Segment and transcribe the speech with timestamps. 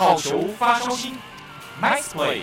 [0.00, 1.12] 好球发烧星
[1.78, 2.40] ，Nice play。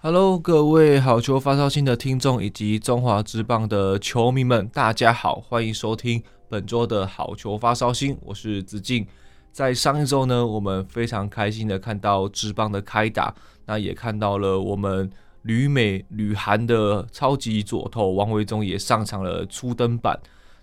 [0.00, 9.06] Hello，各位好球发烧星的听众以及中华职棒的球迷们，大家好，欢迎收听本周的好球发烧星，我是子敬。
[9.52, 13.34] 在上一周呢，我们非常开心的看到职棒的开打，
[13.66, 15.10] 那也看到了我们
[15.46, 20.18] 旅美旅韩的超级左投王维中也上场了初登板。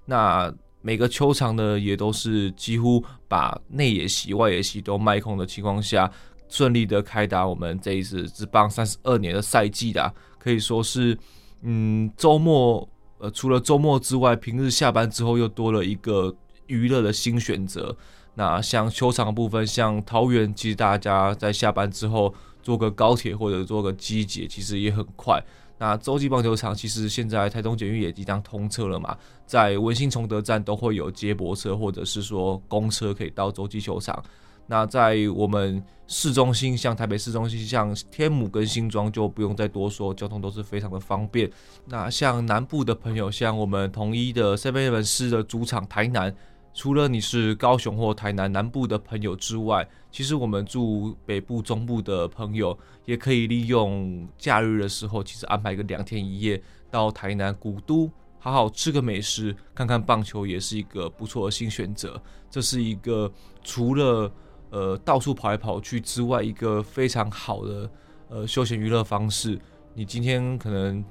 [0.06, 6.12] 那每个球场呢，也都是几乎把内野席、外野席都卖空的情况下。
[6.50, 11.18] 顺利的开打，我们这一次职棒三十二年的赛季的，可以说是，
[11.64, 16.36] 嗯，周末呃，除了周末之外，平日下班之后又多了一个
[16.68, 17.96] 娱乐的新选择。
[18.36, 22.32] 那像球场部分，像桃园，其实大家在下班之后
[22.64, 25.40] 坐个高铁或者坐个机捷，其实也很快。
[25.78, 34.24] 那洲际棒球场其实现在台东捷运也即将通车了嘛，在文心崇德站都会有接驳车或者是说公车可以到洲际球场。
[34.66, 41.52] 那在我们市中心，像台北市中心，像天母跟新庄，就不用再多说，交通都是非常的方便。
[41.86, 46.34] 那像南部的朋友，像我们统一的 7-Eleven 市的主场台南，
[46.74, 62.20] 除了你是高雄或台南南部的朋友之外，其实我们住北部、中部的朋友，也可以利用假日的时候，其实安排个两天一夜到台南古都，好好吃个美食，看看棒球，也是一个不错的新选择。
[62.50, 63.32] 这是一个
[63.64, 64.32] 除了
[64.72, 67.90] 呃，到处跑来跑去之外，一个非常好的
[68.30, 69.60] 呃休闲娱乐方式。
[69.94, 71.06] 你今天可能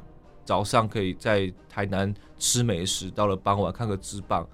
[0.44, 4.44] 早上可以在台南吃美食，到了傍晚看个职棒，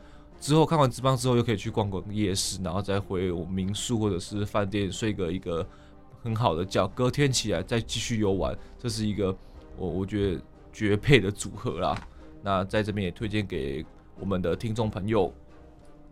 [0.41, 5.67] 之后看完职棒之后又可以去逛逛夜市，然后再回我民宿或者是饭店睡个一个
[6.23, 9.37] 很好的觉，隔天起来再继续游玩，这是一个
[9.77, 10.41] 我我觉得
[10.73, 11.97] 绝配的组合啦。
[12.43, 13.85] 那在这边也推荐给
[14.19, 15.33] 我们的听众朋友。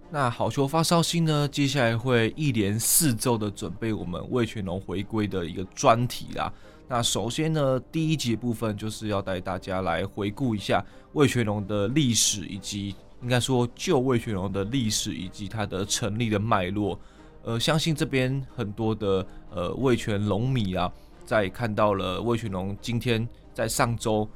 [0.09, 6.53] 那好球发烧星呢，接下来会一连四周的准备我们味全龙回归的一个专题啦。
[6.89, 10.85] 那首先呢，第一节部分就是要带大家来回顾一下
[11.15, 16.99] 味全龙的历史，以及应该说旧味全龙的历史以及它的成立的脉络。
[17.43, 20.93] 呃，相信这边很多的呃味全龙迷啊，
[21.25, 24.29] 在看到了味全龙今天在上周。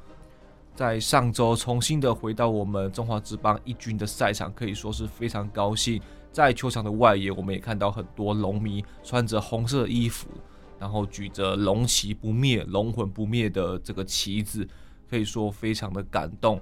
[0.73, 6.01] 在上周重新的回到我们中华职邦一军的赛场，可以说是非常高兴。
[6.31, 10.29] 在球场的外野，我们也看到很多龙迷穿着红色衣服，
[10.79, 14.65] 然后举着“龙旗不灭，龙魂不灭”的这个旗子，
[15.09, 16.59] 可以说非常的感动。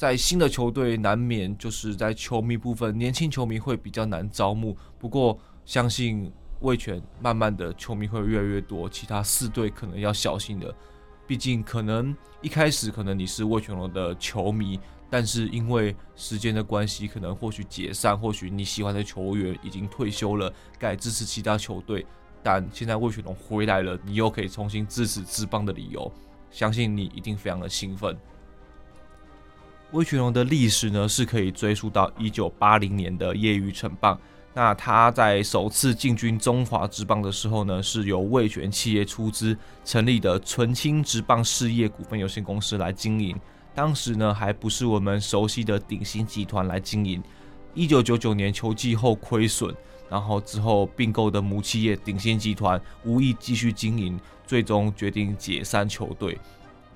[0.00, 4.74] 在新的球队，难免就是在球迷部分，年轻球迷会比较难招募。
[4.98, 10.74] 不过，相信味全慢慢的球迷会越来越多，其他四队可能要小心的。
[11.26, 14.80] 毕竟，可能一开始可能你是味全龙的球迷，
[15.10, 22.06] 但是因为时间的关系，可能或许解散，或许你喜欢的球员已经退休了，改支持其他球队。
[22.42, 26.10] 但现在味全龙回来了，你又可以重新支持职棒的理由，
[26.50, 28.16] 相信你一定非常的兴奋。
[29.92, 34.18] 威全龙的历史呢，是可以追溯到一九八零年的业余成棒。
[34.54, 43.36] 那他在首次进军中华职棒的时候呢，是由味全企业出资成立的纯青职棒事业股份有限公司来经营。
[43.74, 47.22] 当时呢，还不是我们熟悉的鼎新集团来经营。
[47.74, 49.74] 一九九九年秋季后亏损，
[50.08, 56.38] 然后之后并购的母企业鼎新集团无意继续经营，最终决定解散球队。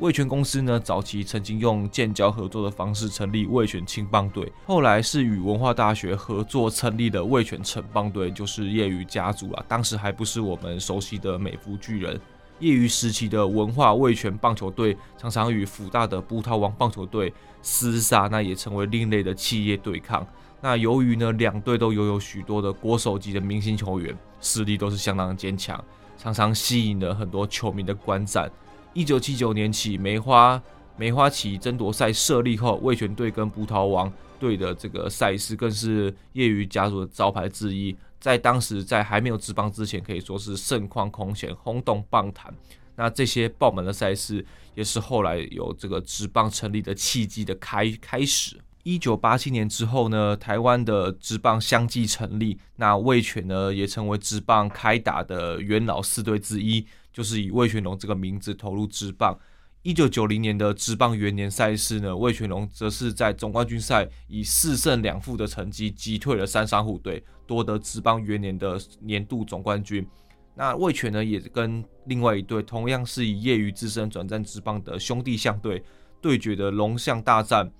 [0.00, 9.64] 味全公司呢，早期曾经用建交合作的方式成立味全青棒队，后来是与文化大学合作成立的味全成棒队，就是业余家族啊。
[9.68, 12.20] 当时还不是我们熟悉的美孚巨人。
[12.58, 20.26] 业余时期的文化味全棒球队常常与辅大的葡萄王棒球队厮杀，那也成为另类的企业对抗。
[20.60, 25.82] 那由于呢，两队都拥有许多的国手级的明星球员，实力都是相当坚强，
[26.18, 28.50] 常常吸引了很多球迷的观战。
[28.94, 30.62] 一九七九年起，梅花
[30.96, 37.94] 梅花旗争夺赛设立后，味全队跟葡萄王队的这个赛事更是业余家族的招牌之一。
[38.20, 42.54] 在当时，在还没有职棒之前，可以说是盛况空前，轰动棒坛。
[42.94, 44.46] 那这些爆满的赛事，
[44.76, 48.56] 也是后来有这个职棒成立的契机的开开始。
[48.84, 56.86] 一九八七年之后呢，台湾的职棒相继成立，那味全呢也成为职棒开打的元老四队之一。
[57.14, 59.34] 就是以魏全龙这个名字投入职棒。
[59.82, 70.06] 一九九零年的职棒元年赛事呢，魏全龙则是在总冠军赛以四胜两负的成绩击退了三商虎队，夺得职棒元年的年度总冠军。
[70.54, 75.82] 那魏全呢，也跟另外一队同样是以业余之身转战职棒的兄弟象队
[76.20, 77.70] 对决的龙象大战。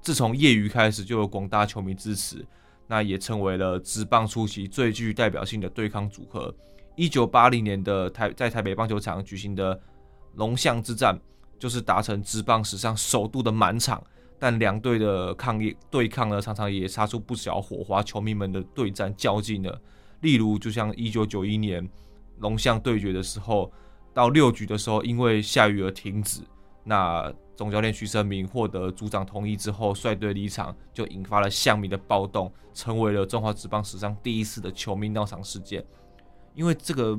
[0.00, 2.44] 自从业余开始就有广大球迷支持，
[2.88, 6.52] 那也成为了职棒初期最具代表性的对抗组合。
[6.94, 9.78] 一九八零年的台在台北棒球场举行的
[10.34, 11.18] 龙象之战，
[11.58, 14.02] 就是达成职棒史上首度的满场。
[14.38, 19.72] 但两队的抗议对抗呢，常常也擦出不少火花，球迷们的对战较劲呢。
[20.20, 21.88] 例如，就像一九九一年
[22.40, 23.70] 龙象对决的时候，
[24.12, 26.40] 到六局的时候，因为下雨而停止。
[26.84, 35.84] 那总教练徐生明获得组长同意之后，率队离场，就引发了象迷的暴动，成为了中华职棒史上第一次的球迷闹场事件。
[36.54, 37.18] 因为这个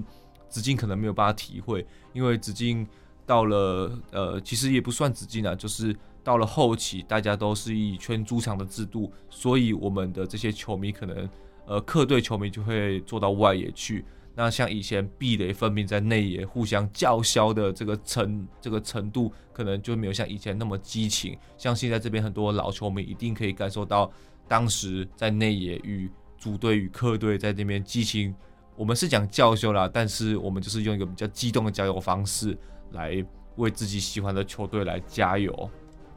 [0.50, 2.88] 子敬可能没有办法体会，因为子敬
[3.26, 11.28] 到了呃，其实也不算子敬啊，就是到了后期，大家都是以圈主场的制度，所以我们的这些球迷可能
[11.66, 14.06] 呃，客队球迷就会坐到外野去。
[14.36, 21.38] 那像以前壁垒分明在内野互相叫嚣的这个程这个程度，可能就没有像以前那么激情。
[21.58, 24.12] 像现在这边很多老球迷一定可以感受到，
[24.48, 28.34] 当时在内野与主队与客队在这边激情。
[28.76, 32.58] 我们是讲叫嚣啦，但是我们就是用一个比较激动的加油方式
[32.92, 33.24] 来
[33.56, 35.70] 为自己喜欢的球队来加油。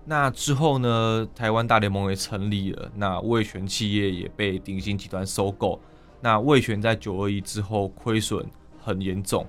[0.05, 5.81] 那之后呢，台湾大联盟也成立了，那味全企业也被鼎新集团收购。
[6.21, 8.45] 那味全在九二一之后亏损
[8.81, 9.47] 很严重。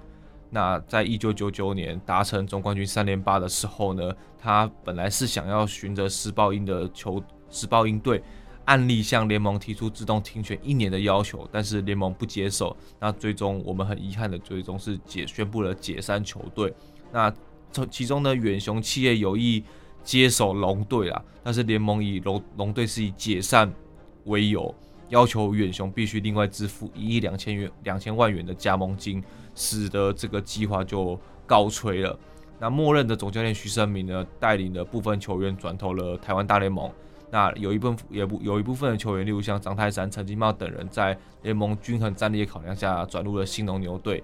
[0.49, 8.23] 那在一九九九年达成总冠军三连霸的时候呢，他本来是想要循着时报鹰的球时报鹰队
[8.67, 12.75] 案例向联盟提出自动停权一年的要求，但是联盟不接受。
[12.99, 16.73] 那最终我们很遗憾的最终是解宣布了解散球队。
[17.13, 17.33] 那
[17.71, 19.63] 从其中呢，远雄企业有意
[20.03, 23.73] 接手龙队啦，但是联盟以龙龙队是以解散
[24.25, 24.73] 为由。
[25.09, 29.23] 要求远雄必须另外支付一亿两千元两千万元的加盟金，
[29.55, 32.19] 使得这个计划就告吹了。
[32.59, 36.91] 那默认的总教练徐生明呢，带领的部分球员转投了台湾大联盟。
[37.29, 44.23] 那有一部分也不有一部分的球员，例如像张泰山、陈金茂等人，在联盟均衡战力的考量下，转入了新农牛队。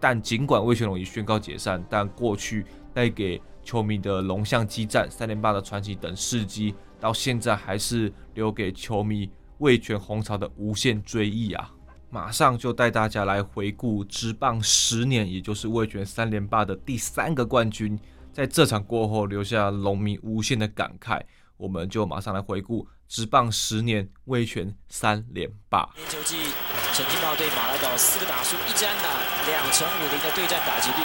[0.00, 9.30] 但尽管魏全龙已宣告解散，但过去带给球迷的龙象激战、三连霸的传奇等事迹，到现在还是留给球迷。
[9.58, 11.68] 味全红潮的无限追忆啊！
[12.10, 17.98] 马上就带大家来回顾职棒十年，也就是味全三连霸的第三个冠军，
[18.32, 21.20] 在这场过后留下龙迷无限的感慨。
[21.58, 25.88] 我们就马上来回顾职棒十年卫权三连霸。
[25.96, 26.52] 年球季
[26.94, 29.08] 陈经到对马来岛四个打数一战打
[29.50, 30.96] 两成五零的对战打击率。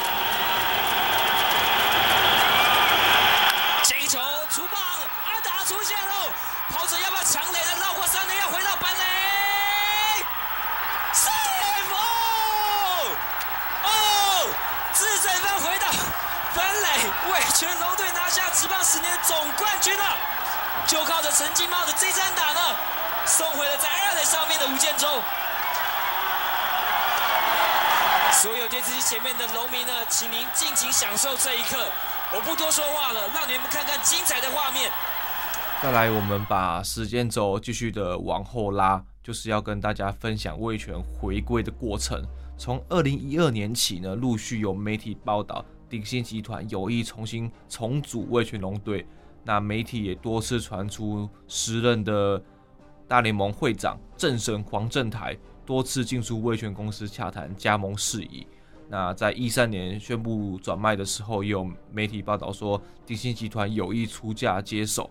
[3.83, 4.19] 这一球
[4.49, 4.79] 出棒，
[5.25, 6.31] 阿达出现喽，
[6.69, 9.03] 跑者要不要抢垒的绕过三垒要回到本垒。
[14.93, 15.87] 自身分回到
[16.55, 16.85] 本垒，
[17.31, 19.62] 为全龙队拿下直棒十年总冠。
[20.93, 22.59] 就靠着陈金茂的这三打呢，
[23.25, 25.09] 送回了在二垒上面的吴建中。
[28.31, 31.83] 所有电视机前面的农民呢，请您尽情享受这一刻，
[32.35, 34.91] 我不多说话了，让你们看看精彩的画面。
[35.81, 42.23] 再来，我们把时间轴继续的往后拉，就是要跟大家分享味全回归的过程。
[42.55, 45.65] 从二零一二年起呢，陆续有媒体报道。
[45.89, 49.05] 鼎新集团有意重新重组味全龙队，
[49.43, 52.41] 那媒体也多次传出时任的
[53.07, 58.47] 大联盟会长正神黄振台多次进出威权公司洽谈加盟事宜。
[58.89, 65.09] 那在一三年宣布转卖的时候，也有媒体报道说鼎新集团有意出价接手。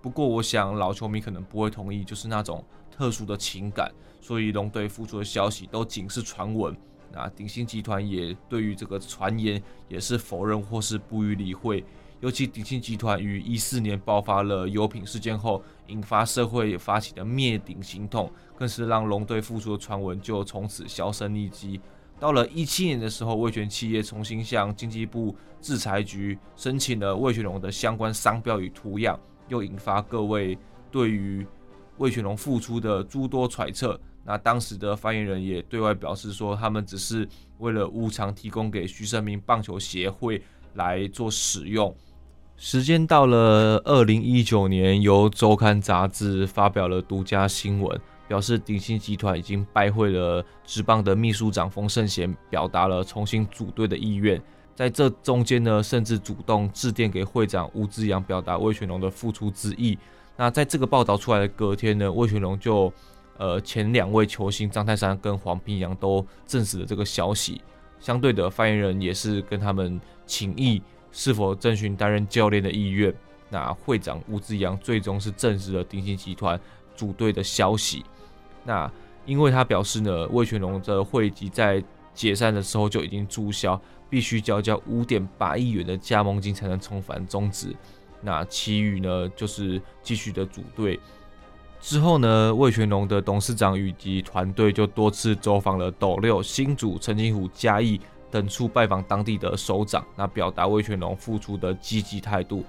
[0.00, 6.76] 不过，我想老球迷可能不会同意，就是那种特殊的情感，所以龙队复出的消息都仅是传闻。
[7.10, 11.82] 那鼎新集团也对于这个传言也是否认或是不予理会。
[12.24, 21.78] 尤其鼎信集团于一四年爆发了油品事件后，引发社会发起的灭顶行动，更是让龙队复出的传闻就从此销声匿迹。
[22.18, 30.56] 到了一七年的时候，味全企业重新向经济部制裁局申请了味全龙的相关商标与图样，又引发各位
[30.90, 31.46] 对于
[31.98, 34.00] 味全龙复出的诸多揣测。
[34.24, 37.28] 那当时的发言人也对外表示说，他们只是
[37.58, 41.94] 为了无偿提供给徐生明棒球协会来做使用。
[42.56, 54.40] 时间到了二零一九年，由周刊杂志发表了独家新闻，表示鼎新集团已经拜会了职棒的秘书长冯胜贤，表达了重新组队的意愿。
[54.74, 59.98] 在这中间呢，甚至主动致电给会长吴志扬，表达魏全龙的复出之意。
[60.36, 62.92] 那在这个报道出来的隔天呢，魏全龙就。
[63.36, 67.60] 呃，前两位球星张泰山跟黄平洋都证实了这个消息。
[67.98, 70.80] 相对的，发言人也是跟他们请益
[71.14, 73.14] 是否征询担任教练的意愿。
[73.48, 76.60] 那会长吴志扬最终是证实了鼎新集团
[76.96, 78.04] 组队的消息。
[78.64, 78.90] 那
[79.24, 83.80] 因为他表示呢，味全龙的会籍在解散的时候就已经注销，
[84.10, 87.74] 必须交交五点八亿元的加盟金才能重返中职。
[88.20, 90.98] 那其余呢，就是继续的组队。
[91.80, 98.00] 之后呢，味全龙的董事长以及团队就多次走访了斗六、新竹、澄清湖、嘉义
[98.34, 102.64] 等处，拜访当地的首长，那表达魏全龙复出的积极态度。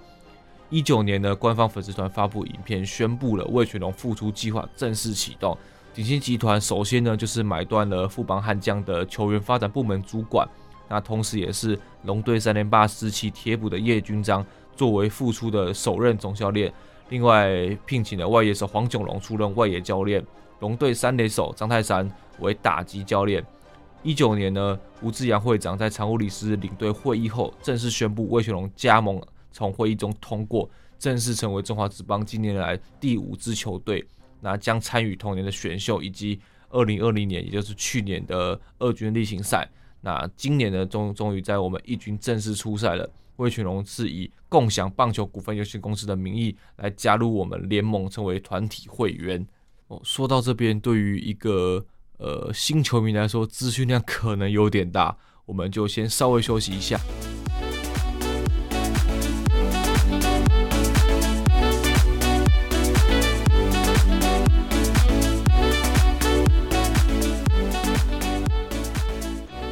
[0.70, 5.58] 一九年呢，官方粉丝团发布影片，宣布了魏全龙复出计划正式启动。
[5.92, 10.48] 鼎新集团首先呢，就是买断了富邦悍将的球员发展部门主管，
[10.88, 14.46] 那同时也是龙队三连霸时期贴补的叶军章
[14.76, 16.72] 作为复出的首任总教练。
[17.10, 17.50] 另外
[17.88, 20.24] 聘请了外野手黄炯龙出任外野教练，
[20.60, 22.08] 龙队三垒手张泰山
[22.38, 23.44] 为打击教练。
[24.06, 29.20] 一九年呢，吴志扬会长在常务理事领队会议后，正式宣布魏全龙加盟，
[29.52, 30.70] 从会议中通过，
[31.00, 34.08] 正式成为中华职棒近年来第五支球队。
[34.42, 39.68] 那将参与同年的选秀，以及二零二零年，也就是去年的二军例行赛。
[40.02, 43.10] 那今年呢，终终于在我们一军正式出赛了。
[43.38, 49.44] 魏全龙是以共享棒球股份有限公司的名义来加入我们联盟，成为团体会员。
[49.88, 51.84] 哦，说到这边，对于一个
[52.18, 57.00] 呃新球迷来说，资讯量可能有点大，我们就先稍微休息一下。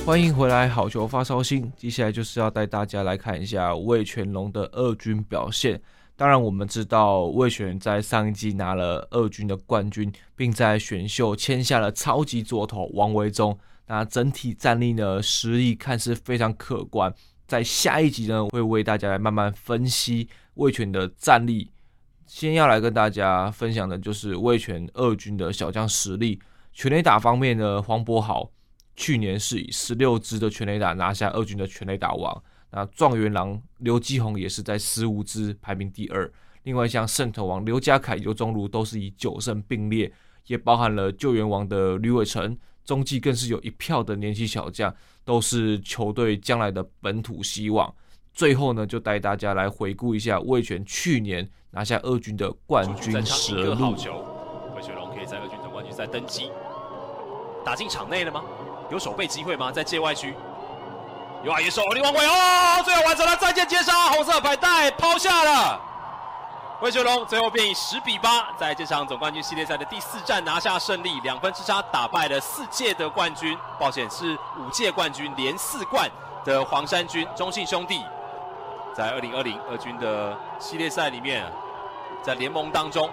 [0.06, 1.72] 欢迎回来，好球发烧星。
[1.78, 5.82] 接下来就是要带大家来看一下味全龙的二军表现。
[6.16, 13.58] 当然，我们知道魏全在上一季拿了二军的冠军，并在选秀签下了超级左投王维中。
[13.88, 17.14] 那整体战力呢，实力看似非常可观。
[17.48, 21.72] 在下一集呢，会为大家来慢慢分析魏全的战力。
[22.28, 26.40] 先要来跟大家分享的就是魏全二军的小将实力。
[26.72, 28.50] 全垒打方面呢，黄柏豪。
[28.96, 32.44] 去年是以十六支的全垒打拿下二军的全垒打王，
[32.76, 36.30] 那状元郎刘基宏也是在十五支排名第二。
[36.64, 40.12] 另外像圣头王刘家凯、尤中儒都是以九胜并列，
[40.48, 44.92] 也包含了救援王的吕伟成，中继更是有一票的年轻小将，
[45.24, 47.94] 都是球队将来的本土希望。
[48.34, 53.92] 最后呢，就带大家来回顾一下魏权去年拿下二军的冠军实录。
[53.92, 56.50] 味全龙可以在二军总冠军赛登基，
[57.64, 58.44] 打进场内了吗？
[58.92, 59.72] 有守备机会吗？
[59.72, 60.34] 在界外区，
[61.44, 65.78] 有啊，野手林王伟哦，最后完成了再见接杀，红色牌带抛下了。
[66.80, 76.10] 味全龙最后便以十比八，在这场总冠军系列赛的第四战拿下胜利，两分之差打败了四届的冠军，抱歉是五届冠军连四冠
[76.46, 78.02] 的黄衫军中信兄弟，
[78.96, 81.44] 在二零二零二军的系列赛里面，
[82.22, 83.10] 在联盟当中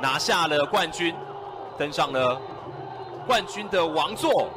[0.00, 1.16] 拿下了冠军，
[1.78, 2.38] 登上了
[3.26, 4.50] 冠军的王座。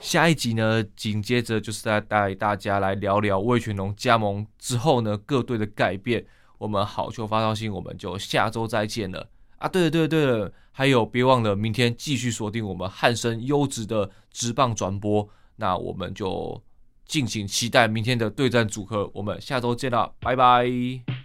[0.00, 6.24] 下一集呢，紧接着就是在带大家来聊聊味全龙加盟之后呢，各队的改变。
[6.56, 9.28] 我们好球发烧星，我们就下周再见了
[9.58, 9.68] 啊！
[9.68, 16.60] 对了对了对了，还有别忘了明天继续锁定我们汉森优质的直棒转播，那我们就
[17.04, 19.10] 敬请期待明天的对战组合。
[19.14, 21.17] 我们下周见了，拜拜。